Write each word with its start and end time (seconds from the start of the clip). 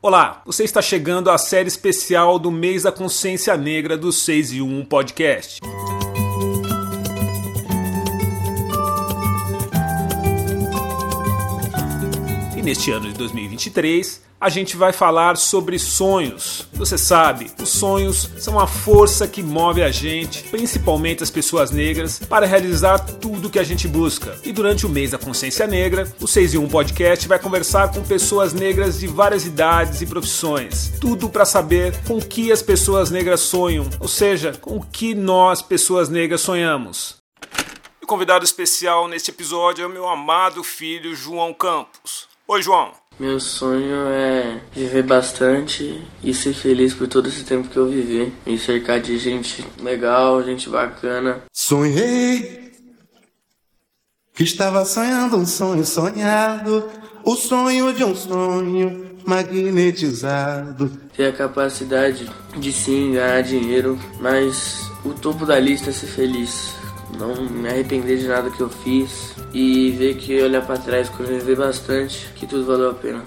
Olá, 0.00 0.42
você 0.46 0.62
está 0.62 0.80
chegando 0.80 1.28
à 1.28 1.36
série 1.36 1.66
especial 1.66 2.38
do 2.38 2.52
mês 2.52 2.84
da 2.84 2.92
consciência 2.92 3.56
negra 3.56 3.98
do 3.98 4.12
6 4.12 4.52
e 4.52 4.62
1 4.62 4.84
podcast. 4.84 5.58
Neste 12.68 12.90
ano 12.90 13.08
de 13.08 13.14
2023, 13.14 14.28
a 14.38 14.50
gente 14.50 14.76
vai 14.76 14.92
falar 14.92 15.38
sobre 15.38 15.78
sonhos. 15.78 16.68
Você 16.74 16.98
sabe, 16.98 17.50
os 17.58 17.70
sonhos 17.70 18.28
são 18.36 18.60
a 18.60 18.66
força 18.66 19.26
que 19.26 19.42
move 19.42 19.82
a 19.82 19.90
gente, 19.90 20.42
principalmente 20.50 21.22
as 21.22 21.30
pessoas 21.30 21.70
negras, 21.70 22.18
para 22.28 22.44
realizar 22.44 22.98
tudo 22.98 23.48
que 23.48 23.58
a 23.58 23.64
gente 23.64 23.88
busca. 23.88 24.38
E 24.44 24.52
durante 24.52 24.84
o 24.84 24.88
mês 24.90 25.12
da 25.12 25.18
consciência 25.18 25.66
negra, 25.66 26.12
o 26.20 26.28
6 26.28 26.54
e 26.54 26.58
1 26.58 26.68
podcast 26.68 27.26
vai 27.26 27.38
conversar 27.38 27.90
com 27.90 28.02
pessoas 28.02 28.52
negras 28.52 29.00
de 29.00 29.06
várias 29.06 29.46
idades 29.46 30.02
e 30.02 30.06
profissões. 30.06 30.92
Tudo 31.00 31.30
para 31.30 31.46
saber 31.46 31.94
com 32.06 32.20
que 32.20 32.52
as 32.52 32.60
pessoas 32.60 33.10
negras 33.10 33.40
sonham, 33.40 33.88
ou 33.98 34.08
seja, 34.08 34.52
com 34.60 34.76
o 34.76 34.84
que 34.84 35.14
nós, 35.14 35.62
pessoas 35.62 36.10
negras, 36.10 36.42
sonhamos. 36.42 37.16
O 38.02 38.06
convidado 38.06 38.44
especial 38.44 39.08
neste 39.08 39.30
episódio 39.30 39.84
é 39.84 39.86
o 39.86 39.90
meu 39.90 40.06
amado 40.06 40.62
filho 40.62 41.16
João 41.16 41.54
Campos. 41.54 42.28
Oi, 42.50 42.62
João. 42.62 42.92
Meu 43.20 43.38
sonho 43.38 44.08
é 44.08 44.62
viver 44.72 45.02
bastante 45.02 46.02
e 46.24 46.32
ser 46.32 46.54
feliz 46.54 46.94
por 46.94 47.06
todo 47.06 47.28
esse 47.28 47.44
tempo 47.44 47.68
que 47.68 47.76
eu 47.76 47.86
vivi. 47.86 48.32
Me 48.46 48.58
cercar 48.58 48.98
de 49.00 49.18
gente 49.18 49.62
legal, 49.82 50.42
gente 50.42 50.70
bacana. 50.70 51.42
Sonhei 51.52 52.72
que 54.32 54.44
estava 54.44 54.82
sonhando 54.86 55.36
um 55.36 55.44
sonho 55.44 55.84
sonhado, 55.84 56.88
o 57.22 57.36
sonho 57.36 57.92
de 57.92 58.02
um 58.02 58.16
sonho 58.16 59.14
magnetizado. 59.26 60.88
Ter 61.14 61.26
a 61.26 61.32
capacidade 61.32 62.30
de 62.56 62.72
sim 62.72 63.12
ganhar 63.12 63.42
dinheiro, 63.42 63.98
mas 64.22 64.90
o 65.04 65.12
topo 65.12 65.44
da 65.44 65.60
lista 65.60 65.90
é 65.90 65.92
ser 65.92 66.06
feliz. 66.06 66.77
Não 67.16 67.48
me 67.48 67.68
arrepender 67.68 68.18
de 68.18 68.28
nada 68.28 68.50
que 68.50 68.60
eu 68.60 68.68
fiz 68.68 69.34
e 69.52 69.90
ver 69.92 70.16
que 70.16 70.40
olhar 70.42 70.64
para 70.66 70.78
trás 70.78 71.08
quando 71.08 71.30
eu 71.30 71.38
viver 71.38 71.56
bastante, 71.56 72.28
que 72.34 72.46
tudo 72.46 72.66
valeu 72.66 72.90
a 72.90 72.94
pena. 72.94 73.24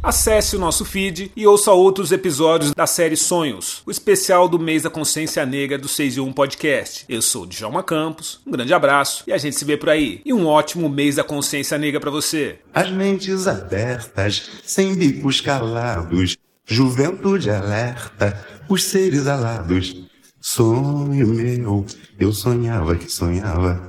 Acesse 0.00 0.54
o 0.54 0.58
nosso 0.58 0.84
feed 0.84 1.32
e 1.36 1.46
ouça 1.46 1.72
outros 1.72 2.12
episódios 2.12 2.72
da 2.72 2.86
série 2.86 3.16
Sonhos, 3.16 3.82
o 3.84 3.90
especial 3.90 4.48
do 4.48 4.58
mês 4.58 4.84
da 4.84 4.90
consciência 4.90 5.44
negra 5.44 5.76
do 5.76 5.88
6 5.88 6.16
e 6.16 6.20
1 6.20 6.32
podcast. 6.32 7.04
Eu 7.08 7.20
sou 7.20 7.42
o 7.42 7.46
Djalma 7.46 7.82
Campos, 7.82 8.40
um 8.46 8.50
grande 8.52 8.72
abraço 8.72 9.24
e 9.26 9.32
a 9.32 9.38
gente 9.38 9.56
se 9.56 9.64
vê 9.64 9.76
por 9.76 9.90
aí. 9.90 10.22
E 10.24 10.32
um 10.32 10.46
ótimo 10.46 10.88
mês 10.88 11.16
da 11.16 11.24
consciência 11.24 11.76
negra 11.76 12.00
para 12.00 12.10
você. 12.10 12.58
As 12.72 12.90
mentes 12.90 13.46
abertas, 13.48 14.48
sem 14.64 14.94
bicos 14.94 15.40
calados, 15.40 16.36
juventude 16.64 17.50
alerta, 17.50 18.46
os 18.68 18.84
seres 18.84 19.26
alados. 19.26 20.07
Sonho 20.40 21.26
meu, 21.26 21.84
eu 22.18 22.32
sonhava 22.32 22.94
que 22.94 23.10
sonhava. 23.10 23.88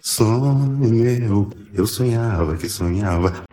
Sonho 0.00 0.88
meu, 0.88 1.50
eu 1.74 1.86
sonhava 1.86 2.56
que 2.56 2.68
sonhava. 2.68 3.44